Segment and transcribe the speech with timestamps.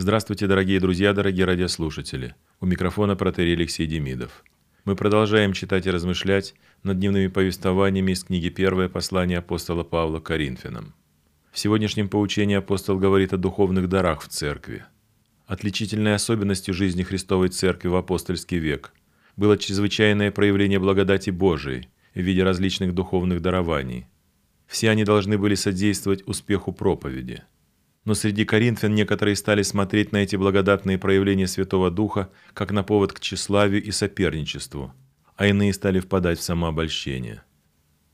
[0.00, 2.34] Здравствуйте, дорогие друзья, дорогие радиослушатели.
[2.58, 4.44] У микрофона протерей Алексей Демидов.
[4.86, 10.94] Мы продолжаем читать и размышлять над дневными повествованиями из книги «Первое послание апостола Павла Коринфянам».
[11.52, 14.86] В сегодняшнем поучении апостол говорит о духовных дарах в церкви.
[15.46, 18.94] Отличительной особенностью жизни Христовой Церкви в апостольский век
[19.36, 24.06] было чрезвычайное проявление благодати Божией в виде различных духовных дарований.
[24.66, 27.42] Все они должны были содействовать успеху проповеди.
[28.10, 33.12] Но среди коринфян некоторые стали смотреть на эти благодатные проявления Святого Духа как на повод
[33.12, 34.92] к тщеславию и соперничеству,
[35.36, 37.44] а иные стали впадать в самообольщение.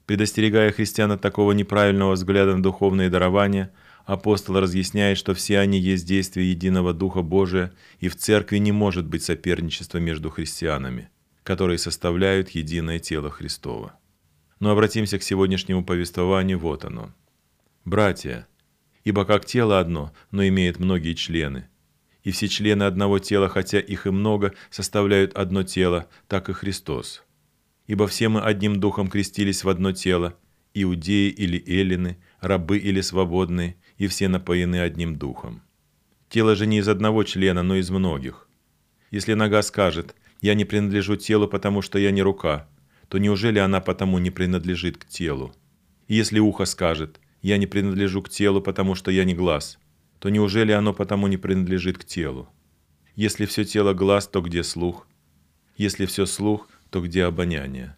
[0.04, 3.72] Предостерегая христиан от такого неправильного взгляда на духовные дарования,
[4.04, 9.06] апостол разъясняет, что все они есть действия единого Духа Божия, и в церкви не может
[9.06, 11.08] быть соперничества между христианами,
[11.42, 13.98] которые составляют единое тело Христово.
[14.60, 17.14] Но обратимся к сегодняшнему повествованию, вот оно.
[17.86, 18.46] «Братья,
[19.06, 21.68] ибо как тело одно, но имеет многие члены,
[22.24, 27.22] и все члены одного тела, хотя их и много, составляют одно тело, так и Христос.
[27.86, 30.36] Ибо все мы одним духом крестились в одно тело,
[30.74, 35.62] иудеи или эллины, рабы или свободные, и все напоены одним духом.
[36.28, 38.48] Тело же не из одного члена, но из многих.
[39.12, 42.68] Если нога скажет «я не принадлежу телу, потому что я не рука»,
[43.08, 45.54] то неужели она потому не принадлежит к телу?
[46.08, 49.78] И если ухо скажет «я не принадлежу к телу, потому что я не глаз»,
[50.18, 52.48] то неужели оно потому не принадлежит к телу?
[53.14, 55.06] Если все тело глаз, то где слух?
[55.76, 57.96] Если все слух, то где обоняние?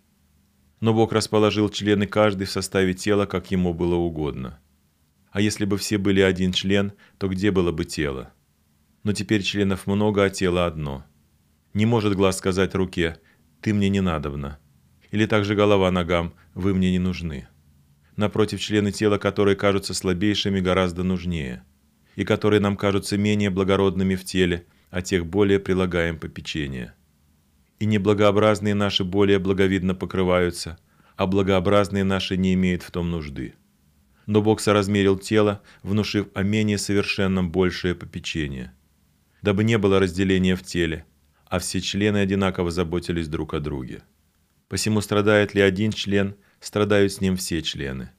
[0.80, 4.60] Но Бог расположил члены каждый в составе тела, как ему было угодно.
[5.30, 8.34] А если бы все были один член, то где было бы тело?
[9.02, 11.06] Но теперь членов много, а тело одно.
[11.72, 13.16] Не может глаз сказать руке
[13.62, 14.58] «ты мне не надобно»,
[15.10, 17.48] или также голова ногам «вы мне не нужны».
[18.19, 21.62] Напротив, члены тела, которые кажутся слабейшими, гораздо нужнее,
[22.17, 26.95] и которые нам кажутся менее благородными в теле, а тех более прилагаем попечение.
[27.79, 30.81] И неблагообразные наши более благовидно покрываются,
[31.15, 33.55] а благообразные наши не имеют в том нужды.
[34.27, 38.73] Но Бог соразмерил тело, внушив о менее совершенном большее попечение,
[39.43, 41.05] дабы не было разделения в теле,
[41.47, 44.03] а все члены одинаково заботились друг о друге.
[44.69, 48.10] Посему страдает ли один член, страдают с ним все члены.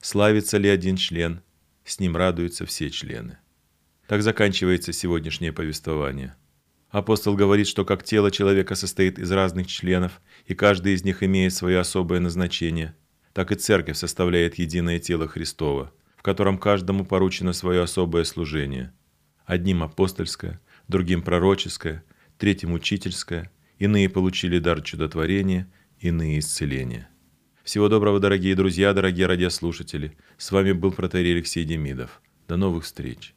[0.00, 1.42] Славится ли один член,
[1.84, 3.38] с ним радуются все члены.
[4.06, 6.36] Так заканчивается сегодняшнее повествование.
[6.90, 11.52] Апостол говорит, что как тело человека состоит из разных членов, и каждый из них имеет
[11.52, 12.96] свое особое назначение,
[13.32, 18.92] так и церковь составляет единое тело Христова, в котором каждому поручено свое особое служение.
[19.44, 22.04] Одним апостольское, другим пророческое,
[22.38, 25.70] третьим учительское, иные получили дар чудотворения–
[26.00, 27.08] иные исцеления.
[27.66, 30.16] Всего доброго, дорогие друзья, дорогие радиослушатели.
[30.38, 32.22] С вами был протерей Алексей Демидов.
[32.46, 33.34] До новых встреч.